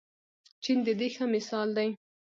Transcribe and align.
چین 0.63 0.77
د 0.87 0.89
دې 0.99 1.07
ښه 1.15 1.25
مثال 1.35 1.69
دی. 1.77 1.89